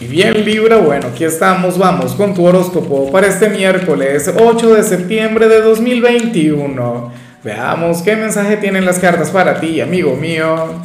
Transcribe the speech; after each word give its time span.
Y 0.00 0.06
bien 0.06 0.44
Libra, 0.44 0.78
bueno, 0.78 1.06
aquí 1.06 1.22
estamos, 1.22 1.78
vamos 1.78 2.14
con 2.16 2.34
tu 2.34 2.44
horóscopo 2.44 3.12
para 3.12 3.28
este 3.28 3.48
miércoles 3.48 4.28
8 4.36 4.74
de 4.74 4.82
septiembre 4.82 5.46
de 5.48 5.60
2021. 5.60 7.12
Veamos 7.44 8.02
qué 8.02 8.16
mensaje 8.16 8.56
tienen 8.56 8.84
las 8.84 8.98
cartas 8.98 9.30
para 9.30 9.60
ti, 9.60 9.80
amigo 9.80 10.16
mío. 10.16 10.80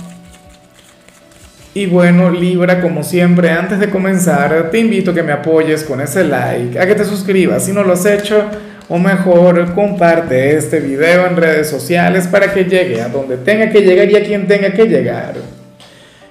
Y 1.74 1.88
bueno, 1.88 2.30
Libra, 2.30 2.82
como 2.82 3.02
siempre, 3.02 3.50
antes 3.50 3.80
de 3.80 3.90
comenzar, 3.90 4.70
te 4.70 4.78
invito 4.78 5.10
a 5.10 5.16
que 5.16 5.24
me 5.24 5.32
apoyes 5.32 5.84
con 5.84 6.02
ese 6.02 6.24
like, 6.26 6.80
a 6.80 6.86
que 6.86 6.94
te 6.94 7.04
suscribas 7.04 7.66
si 7.66 7.72
no 7.72 7.84
lo 7.84 7.94
has 7.94 8.06
hecho, 8.06 8.44
o 8.90 9.00
mejor, 9.00 9.74
comparte 9.74 10.56
este 10.56 10.80
video 10.82 11.26
en 11.26 11.36
redes 11.36 11.68
sociales 11.68 12.28
para 12.28 12.54
que 12.54 12.66
llegue 12.66 13.02
a 13.02 13.10
donde 13.10 13.38
tenga 13.38 13.72
que 13.72 13.82
llegar 13.82 14.08
y 14.12 14.16
a 14.18 14.24
quien 14.24 14.48
tenga 14.48 14.72
que 14.72 14.86
llegar. 14.86 15.59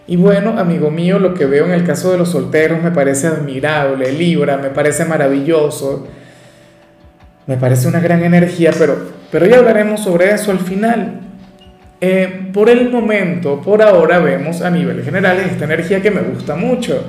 Y 0.08 0.16
bueno, 0.16 0.58
amigo 0.58 0.90
mío, 0.90 1.18
lo 1.18 1.34
que 1.34 1.44
veo 1.44 1.66
en 1.66 1.72
el 1.72 1.84
caso 1.84 2.10
de 2.10 2.16
los 2.16 2.30
solteros 2.30 2.82
me 2.82 2.90
parece 2.90 3.26
admirable, 3.26 4.10
Libra, 4.10 4.56
me 4.56 4.70
parece 4.70 5.04
maravilloso, 5.04 6.08
me 7.46 7.58
parece 7.58 7.88
una 7.88 8.00
gran 8.00 8.24
energía, 8.24 8.72
pero, 8.78 8.98
pero 9.30 9.44
ya 9.44 9.58
hablaremos 9.58 10.02
sobre 10.02 10.30
eso 10.32 10.50
al 10.50 10.60
final. 10.60 11.20
Eh, 12.00 12.48
por 12.54 12.70
el 12.70 12.88
momento, 12.90 13.60
por 13.60 13.82
ahora, 13.82 14.18
vemos 14.18 14.62
a 14.62 14.70
nivel 14.70 15.04
general 15.04 15.40
esta 15.40 15.66
energía 15.66 16.00
que 16.00 16.10
me 16.10 16.22
gusta 16.22 16.56
mucho. 16.56 17.04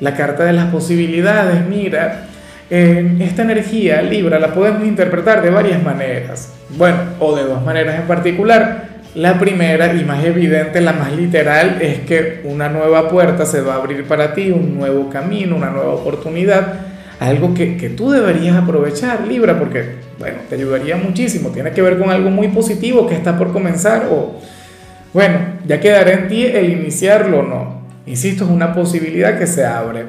La 0.00 0.14
carta 0.14 0.44
de 0.44 0.54
las 0.54 0.70
posibilidades, 0.70 1.66
mira, 1.66 2.28
esta 2.70 3.42
energía, 3.42 4.00
Libra, 4.00 4.38
la 4.38 4.54
podemos 4.54 4.84
interpretar 4.84 5.42
de 5.42 5.50
varias 5.50 5.82
maneras. 5.82 6.54
Bueno, 6.70 6.96
o 7.18 7.36
de 7.36 7.44
dos 7.44 7.62
maneras 7.62 8.00
en 8.00 8.06
particular. 8.06 8.91
La 9.14 9.38
primera 9.38 9.92
y 9.92 10.04
más 10.04 10.24
evidente, 10.24 10.80
la 10.80 10.94
más 10.94 11.12
literal, 11.12 11.82
es 11.82 12.00
que 12.00 12.40
una 12.44 12.70
nueva 12.70 13.10
puerta 13.10 13.44
se 13.44 13.60
va 13.60 13.74
a 13.74 13.76
abrir 13.76 14.04
para 14.04 14.32
ti, 14.32 14.50
un 14.50 14.74
nuevo 14.74 15.10
camino, 15.10 15.54
una 15.54 15.68
nueva 15.68 15.92
oportunidad, 15.92 16.80
algo 17.20 17.52
que, 17.52 17.76
que 17.76 17.90
tú 17.90 18.10
deberías 18.10 18.56
aprovechar, 18.56 19.26
Libra, 19.28 19.58
porque, 19.58 19.96
bueno, 20.18 20.38
te 20.48 20.54
ayudaría 20.54 20.96
muchísimo, 20.96 21.50
tiene 21.50 21.72
que 21.72 21.82
ver 21.82 21.98
con 21.98 22.08
algo 22.08 22.30
muy 22.30 22.48
positivo 22.48 23.06
que 23.06 23.14
está 23.14 23.36
por 23.36 23.52
comenzar 23.52 24.06
o, 24.10 24.40
bueno, 25.12 25.38
ya 25.66 25.78
quedará 25.78 26.12
en 26.12 26.28
ti 26.28 26.46
el 26.46 26.70
iniciarlo 26.70 27.40
o 27.40 27.42
no. 27.42 27.82
Insisto, 28.06 28.44
es 28.44 28.50
una 28.50 28.72
posibilidad 28.72 29.38
que 29.38 29.46
se 29.46 29.66
abre. 29.66 30.06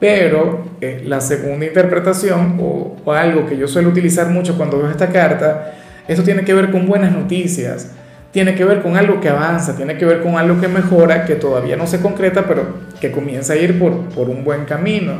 Pero 0.00 0.64
eh, 0.80 1.04
la 1.06 1.20
segunda 1.20 1.64
interpretación 1.64 2.58
o, 2.60 2.96
o 3.04 3.12
algo 3.12 3.46
que 3.46 3.56
yo 3.56 3.68
suelo 3.68 3.90
utilizar 3.90 4.30
mucho 4.30 4.56
cuando 4.56 4.78
veo 4.78 4.90
esta 4.90 5.10
carta, 5.10 5.74
esto 6.08 6.24
tiene 6.24 6.42
que 6.42 6.54
ver 6.54 6.72
con 6.72 6.88
buenas 6.88 7.12
noticias 7.12 7.92
tiene 8.32 8.54
que 8.54 8.64
ver 8.64 8.82
con 8.82 8.96
algo 8.96 9.20
que 9.20 9.28
avanza, 9.28 9.76
tiene 9.76 9.96
que 9.98 10.06
ver 10.06 10.22
con 10.22 10.36
algo 10.36 10.58
que 10.60 10.66
mejora, 10.66 11.24
que 11.26 11.34
todavía 11.34 11.76
no 11.76 11.86
se 11.86 12.00
concreta, 12.00 12.44
pero 12.46 12.66
que 12.98 13.12
comienza 13.12 13.52
a 13.52 13.56
ir 13.56 13.78
por, 13.78 13.92
por 14.08 14.30
un 14.30 14.42
buen 14.42 14.64
camino. 14.64 15.12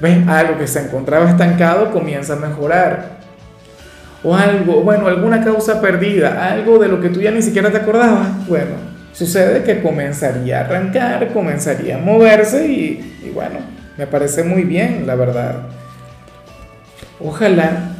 ¿Ves? 0.00 0.26
Algo 0.28 0.56
que 0.56 0.68
se 0.68 0.80
encontraba 0.80 1.28
estancado 1.28 1.90
comienza 1.90 2.34
a 2.34 2.36
mejorar. 2.36 3.18
O 4.22 4.36
algo, 4.36 4.82
bueno, 4.82 5.08
alguna 5.08 5.44
causa 5.44 5.80
perdida, 5.80 6.48
algo 6.52 6.78
de 6.78 6.86
lo 6.86 7.00
que 7.00 7.08
tú 7.08 7.20
ya 7.20 7.32
ni 7.32 7.42
siquiera 7.42 7.70
te 7.70 7.78
acordabas. 7.78 8.46
Bueno, 8.46 8.76
sucede 9.12 9.64
que 9.64 9.82
comenzaría 9.82 10.58
a 10.58 10.64
arrancar, 10.64 11.32
comenzaría 11.32 11.96
a 11.96 11.98
moverse 11.98 12.68
y, 12.68 13.16
y 13.26 13.30
bueno, 13.30 13.58
me 13.98 14.06
parece 14.06 14.44
muy 14.44 14.62
bien, 14.62 15.08
la 15.08 15.16
verdad. 15.16 15.62
Ojalá 17.18 17.90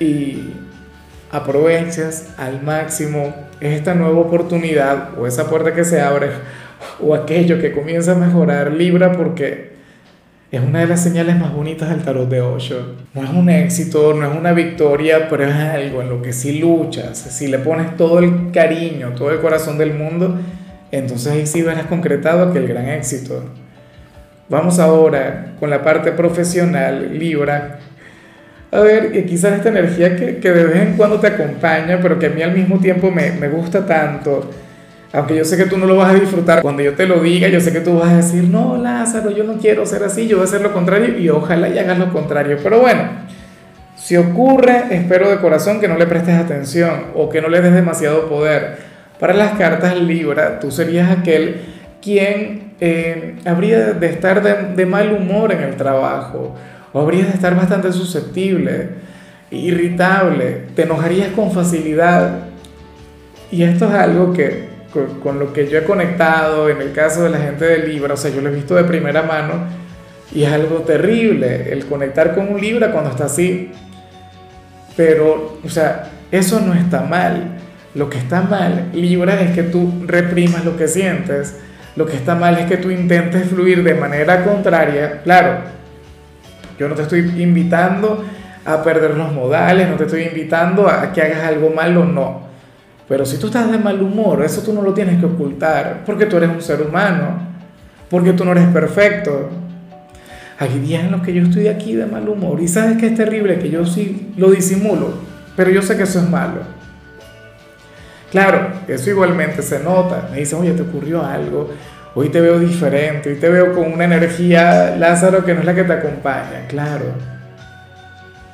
y 0.00 0.52
aprovechas 1.30 2.28
al 2.38 2.62
máximo 2.62 3.34
esta 3.60 3.94
nueva 3.94 4.18
oportunidad 4.18 5.18
o 5.18 5.26
esa 5.26 5.48
puerta 5.48 5.74
que 5.74 5.84
se 5.84 6.00
abre 6.00 6.28
o 7.00 7.14
aquello 7.14 7.60
que 7.60 7.72
comienza 7.72 8.12
a 8.12 8.14
mejorar 8.14 8.72
Libra 8.72 9.12
porque 9.12 9.76
es 10.50 10.62
una 10.62 10.80
de 10.80 10.86
las 10.86 11.02
señales 11.02 11.38
más 11.38 11.52
bonitas 11.52 11.90
del 11.90 12.02
tarot 12.02 12.28
de 12.28 12.40
Osho. 12.40 12.94
No 13.12 13.22
es 13.22 13.28
un 13.28 13.50
éxito, 13.50 14.14
no 14.14 14.30
es 14.30 14.34
una 14.34 14.52
victoria, 14.52 15.28
pero 15.28 15.44
es 15.44 15.54
algo 15.54 16.00
en 16.00 16.08
lo 16.08 16.22
que 16.22 16.32
si 16.32 16.58
luchas, 16.58 17.18
si 17.18 17.48
le 17.48 17.58
pones 17.58 17.96
todo 17.96 18.18
el 18.18 18.50
cariño, 18.50 19.10
todo 19.14 19.30
el 19.30 19.40
corazón 19.40 19.76
del 19.76 19.92
mundo, 19.92 20.38
entonces 20.90 21.32
ahí 21.32 21.46
sí 21.46 21.60
verás 21.60 21.86
concretado 21.86 22.48
aquel 22.48 22.66
gran 22.66 22.88
éxito. 22.88 23.44
Vamos 24.48 24.78
ahora 24.78 25.54
con 25.60 25.68
la 25.68 25.82
parte 25.82 26.12
profesional, 26.12 27.18
Libra 27.18 27.80
a 28.70 28.80
ver, 28.80 29.12
que 29.12 29.24
quizás 29.24 29.54
esta 29.54 29.70
energía 29.70 30.14
que, 30.14 30.36
que, 30.36 30.52
de 30.52 30.64
vez 30.64 30.76
en 30.76 30.96
cuando 30.96 31.18
te 31.18 31.28
acompaña, 31.28 31.98
pero 32.02 32.18
que 32.18 32.26
a 32.26 32.30
mí 32.30 32.42
al 32.42 32.52
mismo 32.52 32.78
tiempo 32.78 33.10
me, 33.10 33.32
me, 33.32 33.48
gusta 33.48 33.86
tanto, 33.86 34.50
aunque 35.12 35.36
yo 35.36 35.44
sé 35.44 35.56
que 35.56 35.64
tú 35.64 35.78
no 35.78 35.86
lo 35.86 35.96
vas 35.96 36.10
a 36.10 36.18
disfrutar, 36.18 36.60
cuando 36.60 36.82
yo 36.82 36.92
te 36.92 37.06
lo 37.06 37.20
diga, 37.20 37.48
yo 37.48 37.60
sé 37.60 37.72
que 37.72 37.80
tú 37.80 37.98
vas 37.98 38.12
a 38.12 38.16
decir, 38.16 38.44
no, 38.44 38.76
Lázaro, 38.76 39.30
yo 39.30 39.44
no 39.44 39.54
quiero 39.54 39.86
ser 39.86 40.04
así, 40.04 40.28
yo 40.28 40.36
voy 40.36 40.44
a 40.44 40.48
hacer 40.48 40.60
lo 40.60 40.74
contrario 40.74 41.18
y 41.18 41.30
ojalá 41.30 41.70
y 41.70 41.78
hagas 41.78 41.98
lo 41.98 42.12
contrario. 42.12 42.58
Pero 42.62 42.80
bueno, 42.80 43.04
si 43.96 44.18
ocurre, 44.18 44.84
espero 44.90 45.30
de 45.30 45.38
corazón 45.38 45.80
que 45.80 45.88
no 45.88 45.96
le 45.96 46.06
prestes 46.06 46.34
atención 46.34 47.06
o 47.14 47.30
que 47.30 47.40
no 47.40 47.48
le 47.48 47.62
des 47.62 47.72
demasiado 47.72 48.28
poder. 48.28 48.76
Para 49.18 49.32
las 49.32 49.52
cartas 49.52 49.98
Libra, 49.98 50.60
tú 50.60 50.70
serías 50.70 51.10
aquel 51.10 51.62
quien 52.02 52.74
eh, 52.80 53.36
habría 53.46 53.94
de 53.94 54.06
estar 54.08 54.76
de 54.76 54.86
mal 54.86 55.12
humor 55.12 55.52
en 55.52 55.62
el 55.62 55.76
trabajo 55.76 56.54
o 56.92 57.00
habrías 57.00 57.28
de 57.28 57.34
estar 57.34 57.54
bastante 57.54 57.92
susceptible, 57.92 58.90
irritable, 59.50 60.62
te 60.74 60.82
enojarías 60.82 61.28
con 61.28 61.52
facilidad. 61.52 62.48
Y 63.50 63.62
esto 63.62 63.88
es 63.88 63.94
algo 63.94 64.32
que 64.32 64.68
con, 64.92 65.20
con, 65.20 65.38
lo 65.38 65.52
que 65.52 65.68
yo 65.68 65.78
he 65.78 65.84
conectado 65.84 66.68
en 66.68 66.80
el 66.80 66.92
caso 66.92 67.22
de 67.22 67.30
la 67.30 67.38
gente 67.38 67.64
de 67.64 67.86
Libra, 67.86 68.14
o 68.14 68.16
sea, 68.16 68.30
yo 68.30 68.40
lo 68.40 68.48
he 68.48 68.54
visto 68.54 68.74
de 68.74 68.84
primera 68.84 69.22
mano 69.22 69.54
y 70.34 70.44
es 70.44 70.52
algo 70.52 70.78
terrible 70.78 71.72
el 71.72 71.86
conectar 71.86 72.34
con 72.34 72.48
un 72.48 72.60
Libra 72.60 72.92
cuando 72.92 73.10
está 73.10 73.24
así. 73.24 73.70
Pero, 74.96 75.58
o 75.64 75.68
sea, 75.68 76.10
eso 76.30 76.60
no 76.60 76.74
está 76.74 77.02
mal. 77.02 77.56
Lo 77.94 78.10
que 78.10 78.18
está 78.18 78.42
mal, 78.42 78.90
Libra, 78.92 79.40
es 79.40 79.52
que 79.52 79.62
tú 79.62 80.04
reprimas 80.06 80.64
lo 80.64 80.76
que 80.76 80.88
sientes. 80.88 81.56
Lo 81.96 82.06
que 82.06 82.16
está 82.16 82.34
mal 82.34 82.58
es 82.58 82.66
que 82.66 82.76
tú 82.76 82.90
intentes 82.90 83.48
fluir 83.48 83.82
de 83.82 83.94
manera 83.94 84.44
contraria. 84.44 85.22
Claro, 85.22 85.60
yo 86.78 86.88
no 86.88 86.94
te 86.94 87.02
estoy 87.02 87.20
invitando 87.42 88.24
a 88.64 88.82
perder 88.82 89.16
los 89.16 89.32
modales, 89.32 89.88
no 89.88 89.96
te 89.96 90.04
estoy 90.04 90.22
invitando 90.24 90.88
a 90.88 91.12
que 91.12 91.22
hagas 91.22 91.44
algo 91.44 91.70
malo, 91.70 92.04
no. 92.04 92.48
Pero 93.08 93.24
si 93.24 93.38
tú 93.38 93.46
estás 93.46 93.70
de 93.70 93.78
mal 93.78 94.00
humor, 94.02 94.44
eso 94.44 94.62
tú 94.62 94.72
no 94.72 94.82
lo 94.82 94.92
tienes 94.92 95.18
que 95.18 95.26
ocultar, 95.26 96.02
porque 96.04 96.26
tú 96.26 96.36
eres 96.36 96.50
un 96.50 96.60
ser 96.60 96.82
humano, 96.82 97.40
porque 98.10 98.34
tú 98.34 98.44
no 98.44 98.52
eres 98.52 98.66
perfecto. 98.66 99.48
Hay 100.58 100.78
días 100.80 101.04
en 101.04 101.12
los 101.12 101.22
que 101.22 101.32
yo 101.32 101.42
estoy 101.42 101.68
aquí 101.68 101.94
de 101.94 102.04
mal 102.04 102.28
humor 102.28 102.60
y 102.60 102.68
sabes 102.68 102.98
que 102.98 103.06
es 103.06 103.14
terrible, 103.14 103.58
que 103.58 103.70
yo 103.70 103.86
sí 103.86 104.32
lo 104.36 104.50
disimulo, 104.50 105.14
pero 105.56 105.70
yo 105.70 105.80
sé 105.80 105.96
que 105.96 106.02
eso 106.02 106.18
es 106.18 106.28
malo. 106.28 106.78
Claro, 108.30 108.72
eso 108.86 109.08
igualmente 109.08 109.62
se 109.62 109.82
nota. 109.82 110.28
Me 110.30 110.38
dicen, 110.40 110.58
oye, 110.58 110.72
te 110.72 110.82
ocurrió 110.82 111.24
algo, 111.24 111.70
hoy 112.18 112.30
te 112.30 112.40
veo 112.40 112.58
diferente, 112.58 113.30
hoy 113.30 113.36
te 113.36 113.48
veo 113.48 113.72
con 113.72 113.92
una 113.92 114.04
energía, 114.04 114.96
Lázaro, 114.98 115.44
que 115.44 115.54
no 115.54 115.60
es 115.60 115.66
la 115.66 115.72
que 115.72 115.84
te 115.84 115.92
acompaña, 115.92 116.66
claro. 116.66 117.04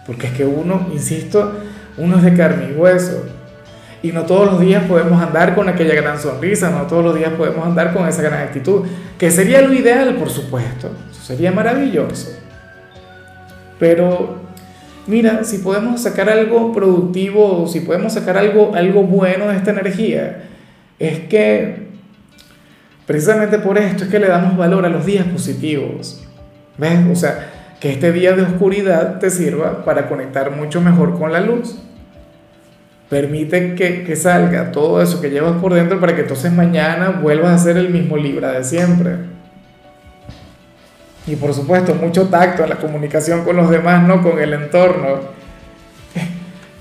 Porque 0.06 0.26
es 0.26 0.34
que 0.34 0.44
uno, 0.44 0.86
insisto, 0.92 1.50
uno 1.96 2.18
es 2.18 2.24
de 2.24 2.34
carne 2.34 2.72
y 2.72 2.78
hueso. 2.78 3.24
Y 4.02 4.12
no 4.12 4.24
todos 4.26 4.52
los 4.52 4.60
días 4.60 4.84
podemos 4.84 5.18
andar 5.18 5.54
con 5.54 5.66
aquella 5.66 5.94
gran 5.94 6.20
sonrisa, 6.20 6.68
no 6.68 6.82
todos 6.82 7.02
los 7.02 7.14
días 7.14 7.32
podemos 7.38 7.64
andar 7.64 7.94
con 7.94 8.06
esa 8.06 8.20
gran 8.20 8.42
actitud, 8.42 8.82
que 9.16 9.30
sería 9.30 9.62
lo 9.62 9.72
ideal, 9.72 10.14
por 10.16 10.28
supuesto, 10.28 10.90
sería 11.10 11.50
maravilloso. 11.50 12.38
Pero 13.78 14.42
mira, 15.06 15.42
si 15.42 15.56
podemos 15.56 16.02
sacar 16.02 16.28
algo 16.28 16.70
productivo, 16.70 17.66
si 17.66 17.80
podemos 17.80 18.12
sacar 18.12 18.36
algo, 18.36 18.74
algo 18.74 19.04
bueno 19.04 19.48
de 19.48 19.56
esta 19.56 19.70
energía, 19.70 20.42
es 20.98 21.20
que 21.20 21.93
precisamente 23.06 23.58
por 23.58 23.78
esto 23.78 24.04
es 24.04 24.10
que 24.10 24.18
le 24.18 24.28
damos 24.28 24.56
valor 24.56 24.84
a 24.84 24.88
los 24.88 25.04
días 25.06 25.26
positivos. 25.26 26.22
¿Ves? 26.78 27.00
O 27.10 27.14
sea, 27.14 27.50
que 27.80 27.92
este 27.92 28.12
día 28.12 28.32
de 28.32 28.42
oscuridad 28.42 29.18
te 29.18 29.30
sirva 29.30 29.84
para 29.84 30.08
conectar 30.08 30.50
mucho 30.50 30.80
mejor 30.80 31.18
con 31.18 31.32
la 31.32 31.40
luz. 31.40 31.76
Permite 33.08 33.74
que, 33.74 34.02
que, 34.04 34.16
salga 34.16 34.72
todo 34.72 35.02
eso 35.02 35.20
que 35.20 35.30
llevas 35.30 35.60
por 35.60 35.74
dentro 35.74 36.00
para 36.00 36.14
que 36.14 36.22
entonces 36.22 36.52
mañana 36.52 37.10
vuelvas 37.10 37.60
a 37.60 37.64
ser 37.64 37.76
el 37.76 37.90
mismo 37.90 38.16
Libra 38.16 38.52
de 38.52 38.64
siempre. 38.64 39.16
Y 41.26 41.36
por 41.36 41.54
supuesto, 41.54 41.94
mucho 41.94 42.28
tacto 42.28 42.64
en 42.64 42.70
la 42.70 42.76
comunicación 42.76 43.44
con 43.44 43.56
los 43.56 43.70
demás, 43.70 44.06
no 44.06 44.22
con 44.22 44.38
el 44.38 44.52
entorno. 44.52 45.20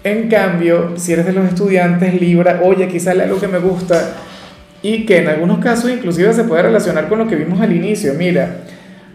En 0.04 0.30
cambio, 0.30 0.94
si 0.98 1.14
eres 1.14 1.26
de 1.26 1.32
los 1.32 1.46
estudiantes 1.46 2.20
Libra, 2.20 2.60
oye, 2.64 3.00
sale 3.00 3.24
algo 3.24 3.40
que 3.40 3.48
me 3.48 3.60
gusta 3.60 4.16
y 4.84 5.08
que 5.08 5.18
en 5.18 5.30
algunos 5.30 5.58
casos 5.58 5.90
inclusive 5.90 6.32
se 6.34 6.44
puede 6.44 6.62
relacionar 6.62 7.10
con 7.10 7.18
lo 7.18 7.28
que 7.28 7.36
vimos 7.36 7.60
al 7.60 7.74
inicio. 7.74 8.14
Mira, 8.14 8.58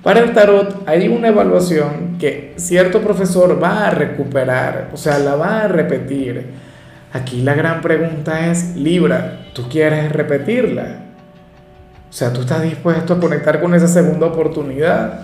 para 0.03 0.19
el 0.21 0.33
tarot 0.33 0.83
hay 0.87 1.07
una 1.07 1.29
evaluación 1.29 2.17
que 2.19 2.55
cierto 2.57 3.01
profesor 3.01 3.63
va 3.63 3.87
a 3.87 3.91
recuperar, 3.91 4.89
o 4.93 4.97
sea, 4.97 5.21
la 5.21 5.37
va 5.37 5.63
a 5.63 5.69
repetir 5.69 6.67
Aquí 7.13 7.41
la 7.41 7.55
gran 7.55 7.81
pregunta 7.81 8.51
es, 8.51 8.77
Libra, 8.77 9.47
¿tú 9.55 9.67
quieres 9.69 10.13
repetirla? 10.13 11.05
O 12.09 12.13
sea, 12.13 12.33
tú 12.33 12.43
estás 12.43 12.63
dispuesto 12.63 13.15
a 13.15 13.21
conectar 13.21 13.61
con 13.61 13.75
esa 13.75 13.89
segunda 13.89 14.27
oportunidad. 14.27 15.21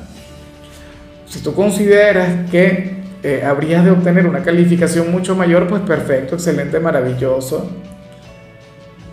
Si 1.26 1.42
tú 1.42 1.54
consideras 1.54 2.50
que 2.50 3.02
eh, 3.22 3.42
habrías 3.44 3.84
de 3.84 3.90
obtener 3.90 4.26
una 4.26 4.42
calificación 4.42 5.12
mucho 5.12 5.34
mayor, 5.36 5.68
pues 5.68 5.82
perfecto, 5.82 6.36
excelente, 6.36 6.80
maravilloso. 6.80 7.70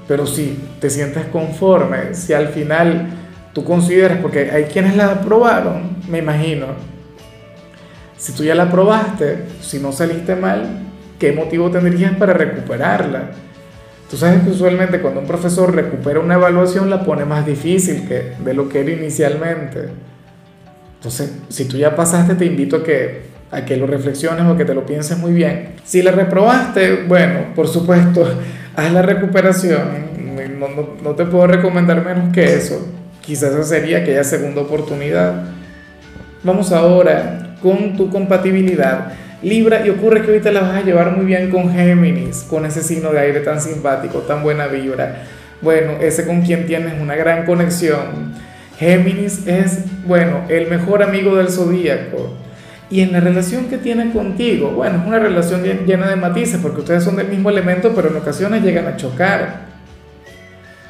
Pero 0.07 0.25
si 0.27 0.59
te 0.79 0.89
sientes 0.89 1.25
conforme, 1.25 2.13
si 2.13 2.33
al 2.33 2.49
final 2.49 3.09
tú 3.53 3.63
consideras, 3.63 4.19
porque 4.21 4.51
hay 4.51 4.65
quienes 4.65 4.95
la 4.95 5.11
aprobaron, 5.11 5.97
me 6.09 6.19
imagino, 6.19 6.67
si 8.17 8.33
tú 8.33 8.43
ya 8.43 8.55
la 8.55 8.63
aprobaste, 8.63 9.45
si 9.61 9.79
no 9.79 9.91
saliste 9.91 10.35
mal, 10.35 10.67
¿qué 11.17 11.31
motivo 11.31 11.71
tendrías 11.71 12.15
para 12.15 12.33
recuperarla? 12.33 13.31
Tú 14.11 14.17
sabes 14.17 14.43
que 14.43 14.49
usualmente 14.49 14.99
cuando 14.99 15.21
un 15.21 15.25
profesor 15.25 15.73
recupera 15.73 16.19
una 16.19 16.35
evaluación 16.35 16.89
la 16.89 17.03
pone 17.03 17.23
más 17.23 17.45
difícil 17.45 18.07
que 18.07 18.33
de 18.43 18.53
lo 18.53 18.67
que 18.67 18.81
era 18.81 18.91
inicialmente. 18.91 19.87
Entonces, 20.97 21.31
si 21.49 21.65
tú 21.65 21.77
ya 21.77 21.95
pasaste, 21.95 22.35
te 22.35 22.45
invito 22.45 22.75
a 22.75 22.83
que, 22.83 23.21
a 23.49 23.65
que 23.65 23.77
lo 23.77 23.87
reflexiones 23.87 24.45
o 24.45 24.55
que 24.55 24.65
te 24.65 24.75
lo 24.75 24.85
pienses 24.85 25.17
muy 25.17 25.31
bien. 25.31 25.75
Si 25.83 26.01
la 26.03 26.11
reprobaste, 26.11 27.05
bueno, 27.07 27.55
por 27.55 27.67
supuesto, 27.67 28.27
haz 28.75 28.91
la 28.91 29.01
recuperación. 29.01 30.11
No, 30.59 30.67
no, 30.67 30.89
no 31.03 31.11
te 31.11 31.25
puedo 31.25 31.47
recomendar 31.47 32.03
menos 32.05 32.33
que 32.33 32.55
eso. 32.55 32.87
Quizás 33.21 33.51
esa 33.51 33.63
sería 33.63 33.99
aquella 33.99 34.23
segunda 34.23 34.61
oportunidad. 34.61 35.43
Vamos 36.43 36.71
ahora 36.71 37.55
con 37.61 37.95
tu 37.95 38.09
compatibilidad. 38.09 39.13
Libra, 39.43 39.85
y 39.85 39.89
ocurre 39.89 40.21
que 40.21 40.27
ahorita 40.27 40.51
la 40.51 40.61
vas 40.61 40.75
a 40.75 40.81
llevar 40.81 41.15
muy 41.15 41.25
bien 41.25 41.49
con 41.49 41.73
Géminis, 41.73 42.45
con 42.47 42.65
ese 42.65 42.83
signo 42.83 43.11
de 43.11 43.19
aire 43.19 43.39
tan 43.39 43.59
simpático, 43.59 44.19
tan 44.19 44.43
buena 44.43 44.67
vibra. 44.67 45.23
Bueno, 45.61 45.93
ese 45.99 46.25
con 46.25 46.41
quien 46.41 46.67
tienes 46.67 46.99
una 47.01 47.15
gran 47.15 47.45
conexión. 47.45 48.33
Géminis 48.77 49.47
es, 49.47 49.79
bueno, 50.05 50.41
el 50.49 50.67
mejor 50.67 51.01
amigo 51.03 51.35
del 51.35 51.49
zodíaco. 51.49 52.35
Y 52.91 52.99
en 53.01 53.13
la 53.13 53.21
relación 53.21 53.65
que 53.65 53.77
tiene 53.77 54.11
contigo, 54.11 54.71
bueno, 54.71 54.99
es 54.99 55.07
una 55.07 55.17
relación 55.17 55.63
llena 55.63 56.09
de 56.09 56.17
matices 56.17 56.59
porque 56.61 56.81
ustedes 56.81 57.03
son 57.03 57.15
del 57.15 57.29
mismo 57.29 57.49
elemento, 57.49 57.93
pero 57.95 58.09
en 58.09 58.17
ocasiones 58.17 58.61
llegan 58.63 58.85
a 58.85 58.97
chocar. 58.97 59.71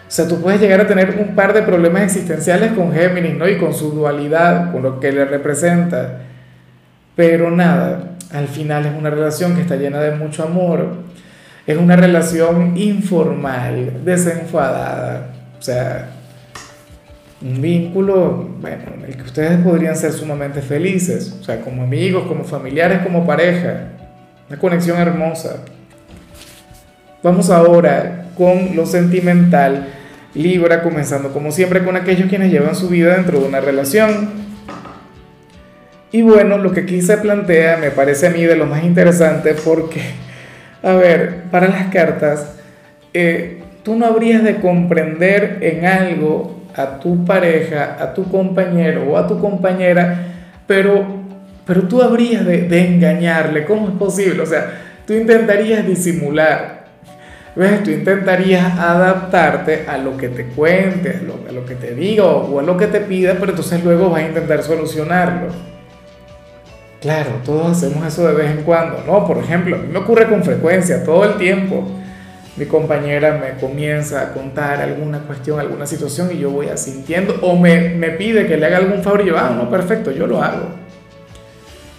O 0.07 0.13
sea, 0.13 0.27
tú 0.27 0.41
puedes 0.41 0.59
llegar 0.59 0.81
a 0.81 0.87
tener 0.87 1.15
un 1.19 1.35
par 1.35 1.53
de 1.53 1.61
problemas 1.61 2.01
existenciales 2.01 2.71
con 2.73 2.91
Géminis, 2.91 3.37
¿no? 3.37 3.47
Y 3.47 3.57
con 3.57 3.73
su 3.73 3.91
dualidad, 3.91 4.71
con 4.71 4.81
lo 4.81 4.99
que 4.99 5.11
le 5.11 5.25
representa. 5.25 6.23
Pero 7.15 7.51
nada, 7.51 8.15
al 8.33 8.47
final 8.47 8.87
es 8.87 8.93
una 8.97 9.11
relación 9.11 9.55
que 9.55 9.61
está 9.61 9.75
llena 9.75 9.99
de 9.99 10.15
mucho 10.15 10.43
amor, 10.43 10.95
es 11.67 11.77
una 11.77 11.95
relación 11.95 12.75
informal, 12.77 14.01
desenfadada, 14.03 15.27
o 15.59 15.61
sea, 15.61 16.09
un 17.43 17.61
vínculo, 17.61 18.49
bueno, 18.59 18.83
en 18.95 19.05
el 19.05 19.15
que 19.15 19.23
ustedes 19.23 19.57
podrían 19.63 19.95
ser 19.95 20.11
sumamente 20.11 20.61
felices, 20.61 21.35
o 21.39 21.43
sea, 21.43 21.61
como 21.61 21.83
amigos, 21.83 22.25
como 22.27 22.43
familiares, 22.43 22.99
como 22.99 23.25
pareja, 23.25 23.89
una 24.47 24.59
conexión 24.59 24.99
hermosa. 24.99 25.63
Vamos 27.23 27.49
ahora 27.49 28.27
con 28.37 28.75
lo 28.75 28.85
sentimental, 28.85 29.87
Libra, 30.33 30.81
comenzando 30.83 31.33
como 31.33 31.51
siempre 31.51 31.83
con 31.83 31.95
aquellos 31.95 32.29
quienes 32.29 32.51
llevan 32.51 32.75
su 32.75 32.89
vida 32.89 33.15
dentro 33.15 33.39
de 33.39 33.47
una 33.47 33.59
relación. 33.59 34.29
Y 36.11 36.21
bueno, 36.21 36.57
lo 36.57 36.73
que 36.73 36.81
aquí 36.81 37.01
se 37.01 37.17
plantea 37.17 37.77
me 37.77 37.91
parece 37.91 38.27
a 38.27 38.29
mí 38.31 38.43
de 38.43 38.55
lo 38.55 38.65
más 38.65 38.83
interesante 38.83 39.55
porque, 39.55 40.01
a 40.83 40.93
ver, 40.93 41.43
para 41.51 41.67
las 41.67 41.87
cartas, 41.87 42.55
eh, 43.13 43.61
tú 43.83 43.95
no 43.95 44.05
habrías 44.05 44.43
de 44.43 44.57
comprender 44.57 45.59
en 45.61 45.85
algo 45.85 46.60
a 46.75 46.99
tu 46.99 47.25
pareja, 47.25 47.97
a 47.99 48.13
tu 48.13 48.29
compañero 48.29 49.11
o 49.11 49.17
a 49.17 49.27
tu 49.27 49.39
compañera, 49.39 50.17
pero, 50.67 51.05
pero 51.65 51.83
tú 51.83 52.01
habrías 52.01 52.45
de, 52.45 52.85
engañarle. 52.85 53.65
¿Cómo 53.65 53.89
es 53.89 53.95
posible? 53.95 54.41
O 54.41 54.45
sea, 54.45 54.81
tú 55.05 55.13
intentarías 55.13 55.85
disimular. 55.85 56.81
¿Ves? 57.53 57.83
Tú 57.83 57.91
intentarías 57.91 58.79
adaptarte 58.79 59.85
a 59.85 59.97
lo 59.97 60.15
que 60.15 60.29
te 60.29 60.45
cuente, 60.45 61.19
a 61.19 61.21
lo, 61.21 61.39
a 61.49 61.51
lo 61.51 61.65
que 61.65 61.75
te 61.75 61.93
diga 61.93 62.23
o 62.23 62.59
a 62.59 62.63
lo 62.63 62.77
que 62.77 62.87
te 62.87 63.01
pida, 63.01 63.35
pero 63.37 63.51
entonces 63.51 63.83
luego 63.83 64.09
vas 64.09 64.23
a 64.23 64.27
intentar 64.27 64.63
solucionarlo. 64.63 65.47
Claro, 67.01 67.31
todos 67.43 67.71
hacemos 67.71 68.05
eso 68.05 68.27
de 68.27 68.35
vez 68.35 68.51
en 68.51 68.63
cuando, 68.63 69.03
¿no? 69.05 69.25
Por 69.25 69.39
ejemplo, 69.39 69.75
a 69.75 69.79
mí 69.79 69.87
me 69.91 69.99
ocurre 69.99 70.29
con 70.29 70.43
frecuencia, 70.43 71.03
todo 71.03 71.25
el 71.25 71.37
tiempo. 71.37 71.83
Mi 72.57 72.65
compañera 72.65 73.37
me 73.37 73.59
comienza 73.59 74.21
a 74.21 74.33
contar 74.33 74.81
alguna 74.81 75.19
cuestión, 75.19 75.59
alguna 75.59 75.85
situación 75.85 76.29
y 76.33 76.39
yo 76.39 76.51
voy 76.51 76.67
asintiendo 76.67 77.39
o 77.41 77.57
me, 77.57 77.89
me 77.89 78.09
pide 78.11 78.45
que 78.45 78.57
le 78.57 78.65
haga 78.65 78.77
algún 78.77 79.01
favor 79.01 79.21
y 79.21 79.27
yo, 79.27 79.37
ah, 79.37 79.53
no, 79.55 79.69
perfecto, 79.69 80.11
yo 80.11 80.27
lo 80.27 80.43
hago. 80.43 80.67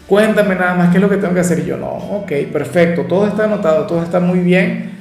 Cuéntame 0.07 0.55
nada 0.55 0.75
más 0.75 0.91
qué 0.91 0.99
es 0.99 1.03
lo 1.03 1.09
que 1.09 1.17
tengo 1.17 1.33
que 1.33 1.41
hacer 1.41 1.61
y 1.61 1.65
yo, 1.65 1.79
no, 1.79 1.89
ok, 1.91 2.33
perfecto, 2.53 3.03
todo 3.03 3.27
está 3.27 3.45
anotado, 3.45 3.87
todo 3.87 4.03
está 4.03 4.21
muy 4.21 4.41
bien 4.41 4.93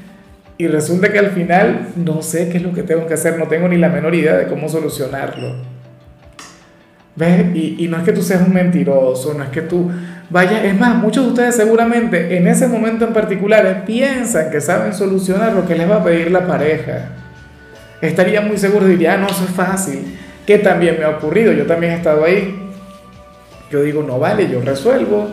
y 0.61 0.67
resulta 0.67 1.11
que 1.11 1.17
al 1.17 1.31
final 1.31 1.87
no 1.95 2.21
sé 2.21 2.47
qué 2.49 2.57
es 2.57 2.63
lo 2.63 2.71
que 2.71 2.83
tengo 2.83 3.07
que 3.07 3.15
hacer, 3.15 3.39
no 3.39 3.47
tengo 3.47 3.67
ni 3.67 3.77
la 3.77 3.89
menor 3.89 4.13
idea 4.13 4.37
de 4.37 4.45
cómo 4.45 4.69
solucionarlo. 4.69 5.55
¿Ves? 7.15 7.47
Y, 7.55 7.77
y, 7.79 7.87
no 7.87 7.97
es 7.97 8.03
que 8.03 8.13
tú 8.13 8.21
seas 8.21 8.47
un 8.47 8.53
mentiroso, 8.53 9.33
no 9.33 9.43
es 9.43 9.49
que 9.49 9.63
tú 9.63 9.91
vayas, 10.31 10.63
es 10.63 10.79
más, 10.79 10.95
muchos 10.95 11.25
de 11.25 11.29
ustedes 11.31 11.55
seguramente 11.55 12.37
en 12.37 12.47
ese 12.47 12.67
momento 12.67 13.05
en 13.05 13.13
particular 13.13 13.83
piensan 13.85 14.49
que 14.49 14.61
saben 14.61 14.93
solucionar 14.93 15.53
lo 15.53 15.67
que 15.67 15.75
les 15.75 15.89
va 15.89 15.97
a 15.97 16.03
pedir 16.03 16.31
la 16.31 16.47
pareja. 16.47 17.09
Estaría 18.01 18.41
muy 18.41 18.57
seguro, 18.57 18.87
diría, 18.87 19.13
ah, 19.13 19.17
no, 19.17 19.27
eso 19.27 19.43
es 19.43 19.51
fácil, 19.51 20.17
que 20.45 20.57
también 20.57 20.97
me 20.97 21.05
ha 21.05 21.09
ocurrido, 21.09 21.53
yo 21.53 21.65
también 21.67 21.93
he 21.93 21.95
estado 21.97 22.23
ahí. 22.23 22.57
Yo 23.69 23.83
digo, 23.83 24.03
no 24.03 24.19
vale, 24.19 24.49
yo 24.49 24.61
resuelvo, 24.61 25.29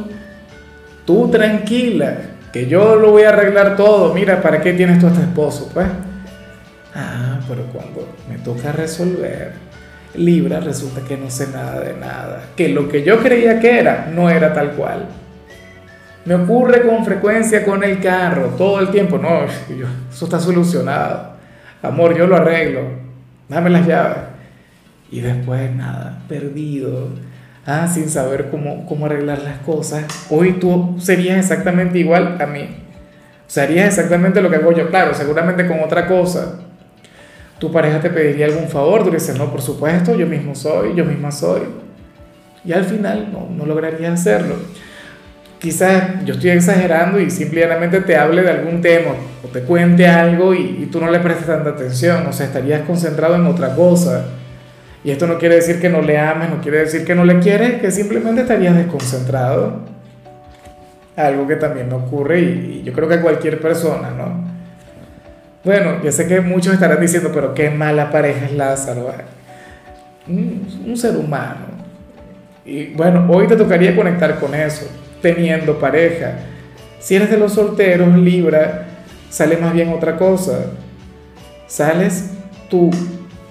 tú 1.07 1.31
tranquila, 1.31 2.19
que 2.53 2.67
yo 2.67 2.97
lo 2.97 3.13
voy 3.13 3.23
a 3.23 3.31
arreglar 3.31 3.77
todo, 3.77 4.13
mira, 4.13 4.43
¿para 4.43 4.61
qué 4.61 4.75
tienes 4.75 4.99
tú 4.99 5.07
a 5.07 5.11
este 5.11 5.23
esposo? 5.23 5.71
Pues, 5.73 5.87
ah, 6.95 7.41
pero 7.49 7.63
cuando 7.73 8.07
me 8.29 8.39
toca 8.39 8.73
resolver 8.73 9.68
Libra 10.15 10.61
resulta 10.61 11.03
que 11.03 11.17
no 11.17 11.31
sé 11.31 11.49
nada 11.49 11.81
de 11.81 11.95
nada, 11.95 12.47
que 12.57 12.69
lo 12.69 12.89
que 12.89 13.03
yo 13.03 13.19
creía 13.21 13.61
que 13.61 13.79
era 13.79 14.11
no 14.15 14.31
era 14.31 14.53
tal 14.53 14.73
cual. 14.73 15.07
Me 16.25 16.35
ocurre 16.35 16.87
con 16.87 17.05
frecuencia 17.05 17.65
con 17.65 17.83
el 17.85 18.01
carro, 18.01 18.55
todo 18.59 18.81
el 18.81 18.91
tiempo, 18.91 19.19
no, 19.19 19.45
eso 19.45 20.25
está 20.25 20.41
solucionado. 20.41 21.37
Amor, 21.83 22.17
yo 22.17 22.27
lo 22.27 22.37
arreglo, 22.37 22.83
dame 23.49 23.71
las 23.71 23.87
llaves. 23.87 24.25
Y 25.11 25.21
después 25.21 25.75
nada, 25.75 26.23
perdido, 26.29 27.09
ah, 27.65 27.87
sin 27.87 28.11
saber 28.11 28.49
cómo, 28.51 28.85
cómo 28.87 29.07
arreglar 29.07 29.41
las 29.43 29.59
cosas. 29.59 30.05
Hoy 30.29 30.55
tú 30.55 30.97
serías 30.99 31.39
exactamente 31.39 31.99
igual 31.99 32.37
a 32.41 32.47
mí. 32.47 32.69
O 33.47 33.51
sea, 33.51 33.63
harías 33.63 33.87
exactamente 33.87 34.43
lo 34.43 34.51
que 34.51 34.57
hago 34.57 34.73
yo, 34.73 34.91
claro, 34.91 35.15
seguramente 35.15 35.67
con 35.67 35.81
otra 35.81 36.07
cosa, 36.07 36.61
tu 37.59 37.73
pareja 37.73 38.01
te 38.01 38.11
pediría 38.11 38.47
algún 38.47 38.69
favor, 38.69 39.05
tú 39.05 39.11
dices, 39.11 39.37
no, 39.37 39.51
por 39.51 39.61
supuesto, 39.61 40.15
yo 40.15 40.27
mismo 40.27 40.55
soy, 40.55 40.95
yo 40.95 41.05
misma 41.05 41.31
soy. 41.31 41.63
Y 42.65 42.73
al 42.73 42.85
final 42.85 43.31
no, 43.33 43.49
no 43.51 43.67
lograrías 43.67 44.21
hacerlo. 44.21 44.57
Quizás 45.59 46.25
yo 46.25 46.35
estoy 46.35 46.51
exagerando 46.51 47.19
y 47.19 47.31
simplemente 47.31 48.01
te 48.01 48.17
hable 48.17 48.43
de 48.43 48.51
algún 48.51 48.81
tema 48.81 49.11
o 49.45 49.49
te 49.49 49.63
cuente 49.63 50.07
algo 50.07 50.55
y, 50.55 50.89
tú 50.93 51.01
no 51.01 51.11
le 51.11 51.19
prestes 51.19 51.47
tanta 51.47 51.71
atención, 51.71 52.27
o 52.27 52.33
sea, 52.33 52.47
estarías 52.47 52.83
concentrado 52.83 53.35
en 53.35 53.47
otra 53.47 53.75
cosa. 53.75 54.27
Y 55.03 55.11
esto 55.11 55.27
no 55.27 55.39
quiere 55.39 55.57
decir 55.57 55.81
que 55.81 55.89
no 55.89 56.01
le 56.01 56.19
ames, 56.19 56.51
no 56.51 56.61
quiere 56.61 56.79
decir 56.79 57.05
que 57.05 57.15
no 57.15 57.25
le 57.25 57.41
quieres, 57.41 57.81
que 57.81 57.91
simplemente 57.91 58.43
estarías 58.43 58.77
desconcentrado. 58.77 59.81
Algo 61.17 61.49
que 61.49 61.57
también 61.57 61.89
me 61.89 61.95
ocurre 61.95 62.41
y, 62.41 62.83
yo 62.85 62.93
creo 62.93 63.09
que 63.09 63.21
cualquier 63.21 63.61
persona, 63.61 64.11
¿no? 64.11 64.48
Bueno, 65.65 66.03
yo 66.03 66.13
sé 66.13 66.27
que 66.27 66.41
muchos 66.41 66.75
estarán 66.75 67.01
diciendo, 67.01 67.31
pero 67.35 67.53
qué 67.53 67.71
mala 67.71 68.11
pareja 68.11 68.47
es 68.47 68.53
Lázaro. 68.53 69.13
Un, 70.29 70.97
ser 70.97 71.17
humano. 71.17 71.67
Y 72.65 72.87
bueno, 72.89 73.27
hoy 73.29 73.47
te 73.47 73.57
tocaría 73.57 73.97
conectar 73.97 74.39
con 74.39 74.55
eso, 74.55 74.87
teniendo 75.21 75.79
pareja. 75.79 76.35
Si 77.01 77.17
eres 77.17 77.31
de 77.31 77.39
los 77.39 77.55
solteros, 77.55 78.17
Libra, 78.17 78.87
sale 79.31 79.57
más 79.57 79.73
bien 79.73 79.89
otra 79.93 80.17
cosa. 80.17 80.67
Sales 81.67 82.31
tú 82.69 82.91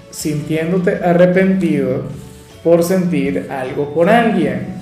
sintiéndote 0.10 1.00
arrepentido 1.04 2.04
por 2.64 2.84
sentir 2.84 3.48
algo 3.52 3.94
por 3.94 4.10
alguien. 4.10 4.78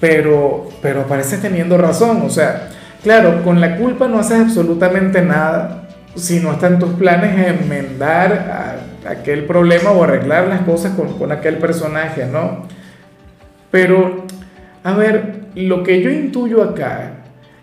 Pero, 0.00 0.68
pero 0.82 1.02
apareces 1.02 1.40
teniendo 1.40 1.76
razón, 1.78 2.22
o 2.22 2.30
sea, 2.30 2.70
Claro, 3.06 3.44
con 3.44 3.60
la 3.60 3.76
culpa 3.76 4.08
no 4.08 4.18
haces 4.18 4.40
absolutamente 4.40 5.22
nada 5.22 5.86
si 6.16 6.40
no 6.40 6.50
está 6.50 6.66
en 6.66 6.80
tus 6.80 6.94
planes 6.94 7.38
enmendar 7.56 8.80
aquel 9.08 9.44
problema 9.44 9.92
o 9.92 10.02
arreglar 10.02 10.48
las 10.48 10.62
cosas 10.62 10.92
con, 10.96 11.16
con 11.16 11.30
aquel 11.30 11.58
personaje, 11.58 12.26
¿no? 12.26 12.66
Pero, 13.70 14.24
a 14.82 14.96
ver, 14.96 15.34
lo 15.54 15.84
que 15.84 16.02
yo 16.02 16.10
intuyo 16.10 16.64
acá 16.64 17.12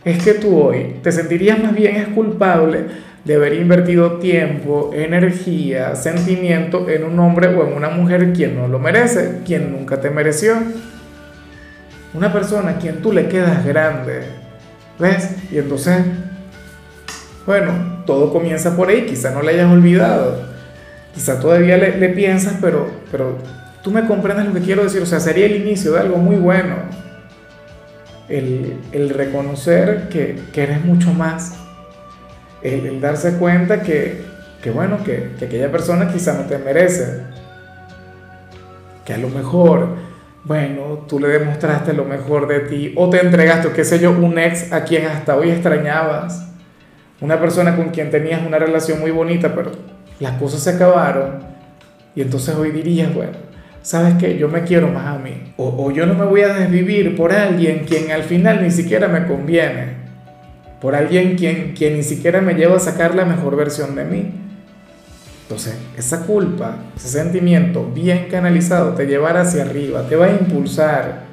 es 0.05 0.23
que 0.23 0.35
tú 0.35 0.57
hoy 0.57 0.95
te 1.03 1.12
sentirías 1.12 1.62
más 1.62 1.75
bien 1.75 1.97
es 1.97 2.07
culpable 2.07 2.85
de 3.25 3.35
haber 3.35 3.55
invertido 3.55 4.19
tiempo, 4.19 4.91
energía, 4.93 5.97
sentimiento 5.97 6.88
en 6.89 7.03
un 7.03 7.19
hombre 7.19 7.47
o 7.47 7.67
en 7.67 7.73
una 7.73 7.89
mujer 7.89 8.31
quien 8.31 8.55
no 8.55 8.69
lo 8.69 8.79
merece, 8.79 9.39
quien 9.45 9.73
nunca 9.73 10.00
te 10.00 10.09
mereció. 10.09 10.53
Una 12.13 12.31
persona 12.31 12.69
a 12.69 12.77
quien 12.77 13.01
tú 13.01 13.12
le 13.12 13.27
quedas 13.27 13.65
grande. 13.65 14.42
¿Ves? 15.00 15.29
Y 15.51 15.57
entonces, 15.57 15.97
bueno, 17.45 18.03
todo 18.05 18.31
comienza 18.31 18.75
por 18.75 18.89
ahí, 18.89 19.05
quizá 19.05 19.31
no 19.31 19.41
le 19.41 19.53
hayas 19.53 19.71
olvidado. 19.71 20.53
Quizá 21.13 21.39
todavía 21.39 21.77
le, 21.77 22.09
piensas, 22.09 22.55
pero, 22.59 22.89
pero 23.12 23.38
tú 23.83 23.91
me 23.91 24.07
comprendes 24.07 24.47
lo 24.47 24.53
que 24.53 24.62
quiero 24.62 24.83
decir. 24.83 25.01
O 25.01 25.05
sea, 25.05 25.19
sería 25.19 25.45
el 25.45 25.55
inicio 25.57 25.93
de 25.93 26.00
algo 26.00 26.17
muy 26.17 26.38
bueno. 26.38 26.75
El, 28.29 28.79
el 28.91 29.09
reconocer 29.09 30.07
que, 30.09 30.39
que 30.51 30.63
eres 30.63 30.83
mucho 30.83 31.13
más 31.13 31.53
el, 32.63 33.01
darse 33.01 33.33
cuenta 33.33 33.81
que, 33.81 34.21
que 34.62 34.71
bueno, 34.71 35.03
que, 35.03 35.31
que, 35.38 35.45
aquella 35.45 35.71
persona 35.71 36.12
quizá 36.12 36.33
no 36.33 36.43
te 36.43 36.57
merece, 36.57 37.21
que 39.05 39.13
a 39.13 39.17
lo 39.17 39.29
mejor, 39.29 39.95
bueno, 40.45 41.05
tú 41.07 41.19
le 41.19 41.27
demostraste 41.27 41.93
lo 41.93 42.05
mejor 42.05 42.47
de 42.47 42.62
ti, 42.62 42.93
o 42.95 43.09
te 43.09 43.21
entregaste, 43.21 43.69
qué 43.71 43.83
sé 43.83 44.00
yo, 44.00 44.12
un 44.12 44.38
ex 44.38 44.71
a 44.73 44.83
quien 44.83 45.05
hasta 45.05 45.35
hoy 45.35 45.51
extrañabas, 45.51 46.50
una 47.21 47.39
persona 47.39 47.75
con 47.75 47.89
quien 47.89 48.09
tenías 48.12 48.45
una 48.45 48.59
relación 48.59 49.00
muy 49.00 49.12
bonita, 49.12 49.55
pero 49.55 49.71
las 50.19 50.33
cosas 50.39 50.62
se 50.62 50.71
acabaron, 50.71 51.39
y 52.15 52.21
entonces 52.21 52.55
hoy 52.55 52.71
dirías, 52.71 53.13
bueno, 53.13 53.33
¿sabes 53.81 54.15
qué? 54.19 54.38
Yo 54.38 54.50
me 54.50 54.63
quiero 54.63 54.88
más 54.89 55.15
a 55.15 55.19
mí, 55.19 55.53
o, 55.57 55.85
o 55.85 55.91
yo 55.91 56.05
no 56.05 56.13
me 56.13 56.25
voy 56.25 56.41
a 56.41 56.53
desvivir 56.53 57.15
por 57.15 57.31
alguien 57.31 57.85
quien 57.88 58.12
al 58.12 58.23
final 58.23 58.62
ni 58.62 58.71
siquiera 58.71 59.07
me 59.07 59.25
conviene 59.25 60.03
por 60.83 60.97
alguien 60.97 61.38
quien, 61.38 61.71
quien 61.71 61.95
ni 61.95 62.03
siquiera 62.03 62.41
me 62.41 62.55
lleva 62.55 62.75
a 62.75 62.79
sacar 62.79 63.15
la 63.15 63.23
mejor 63.23 63.55
versión 63.55 63.95
de 63.95 64.03
mí. 64.03 64.33
Entonces, 65.53 65.75
esa 65.95 66.25
culpa, 66.25 66.77
ese 66.98 67.10
sentimiento 67.10 67.88
bien 67.93 68.27
canalizado 68.27 68.93
te 68.93 69.05
llevará 69.05 69.41
hacia 69.41 69.62
arriba, 69.62 70.01
te 70.10 70.15
va 70.15 70.25
a 70.25 70.31
impulsar 70.31 71.25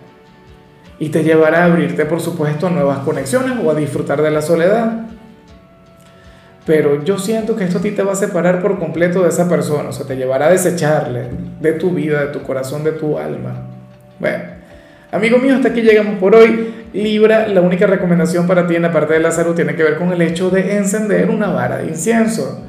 y 0.98 1.08
te 1.08 1.24
llevará 1.24 1.62
a 1.62 1.64
abrirte, 1.64 2.04
por 2.04 2.20
supuesto, 2.20 2.66
a 2.66 2.70
nuevas 2.70 2.98
conexiones 2.98 3.56
o 3.64 3.70
a 3.70 3.74
disfrutar 3.74 4.20
de 4.20 4.30
la 4.30 4.42
soledad. 4.42 5.06
Pero 6.66 7.02
yo 7.02 7.18
siento 7.18 7.56
que 7.56 7.64
esto 7.64 7.78
a 7.78 7.80
ti 7.80 7.92
te 7.92 8.02
va 8.02 8.12
a 8.12 8.14
separar 8.14 8.60
por 8.60 8.78
completo 8.78 9.22
de 9.22 9.30
esa 9.30 9.48
persona, 9.48 9.88
o 9.88 9.92
sea, 9.92 10.06
te 10.06 10.16
llevará 10.16 10.48
a 10.48 10.50
desecharle 10.50 11.28
de 11.58 11.72
tu 11.72 11.92
vida, 11.92 12.20
de 12.20 12.26
tu 12.26 12.42
corazón, 12.42 12.84
de 12.84 12.92
tu 12.92 13.16
alma. 13.16 13.68
Bueno, 14.18 14.44
amigo 15.12 15.38
mío, 15.38 15.54
hasta 15.54 15.68
aquí 15.68 15.80
llegamos 15.80 16.18
por 16.18 16.34
hoy. 16.34 16.74
Libra, 16.92 17.48
la 17.48 17.62
única 17.62 17.86
recomendación 17.86 18.46
para 18.46 18.66
ti 18.66 18.76
en 18.76 18.82
la 18.82 18.92
parte 18.92 19.14
de 19.14 19.20
la 19.20 19.30
salud 19.30 19.54
tiene 19.54 19.74
que 19.74 19.82
ver 19.82 19.96
con 19.96 20.12
el 20.12 20.20
hecho 20.20 20.50
de 20.50 20.76
encender 20.76 21.30
una 21.30 21.48
vara 21.48 21.78
de 21.78 21.86
incienso. 21.86 22.66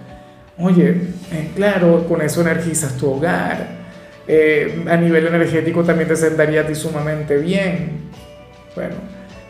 Oye, 0.58 0.90
eh, 1.32 1.52
claro, 1.56 2.06
con 2.08 2.22
eso 2.22 2.42
energizas 2.42 2.98
tu 2.98 3.10
hogar. 3.10 3.82
Eh, 4.28 4.86
a 4.88 4.96
nivel 4.98 5.28
energético 5.28 5.84
también 5.84 6.08
te 6.08 6.16
sentaría 6.16 6.62
a 6.62 6.68
ti 6.68 6.76
sumamente 6.76 7.38
bien. 7.38 8.10
Bueno, 8.76 8.96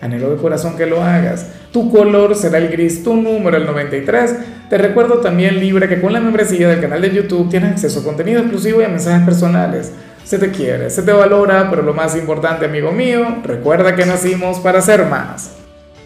anhelo 0.01 0.31
de 0.31 0.41
corazón 0.41 0.77
que 0.77 0.85
lo 0.85 1.03
hagas. 1.03 1.47
Tu 1.71 1.91
color 1.91 2.35
será 2.35 2.57
el 2.57 2.69
gris, 2.69 3.03
tu 3.03 3.15
número 3.15 3.57
el 3.57 3.65
93. 3.65 4.35
Te 4.69 4.77
recuerdo 4.77 5.19
también, 5.19 5.59
Libra, 5.59 5.87
que 5.87 5.99
con 5.99 6.13
la 6.13 6.19
membresía 6.19 6.69
del 6.69 6.81
canal 6.81 7.01
de 7.01 7.11
YouTube 7.11 7.49
tienes 7.49 7.71
acceso 7.71 7.99
a 7.99 8.03
contenido 8.03 8.39
exclusivo 8.39 8.81
y 8.81 8.85
a 8.85 8.89
mensajes 8.89 9.25
personales 9.25 9.91
se 10.23 10.37
te 10.37 10.51
quiere, 10.51 10.89
se 10.89 11.01
te 11.01 11.11
valora, 11.11 11.69
pero 11.69 11.81
lo 11.81 11.93
más 11.93 12.15
importante, 12.15 12.65
amigo 12.65 12.91
mío, 12.91 13.41
recuerda 13.43 13.95
que 13.95 14.05
nacimos 14.05 14.59
para 14.59 14.81
ser 14.81 15.05
más. 15.05 15.60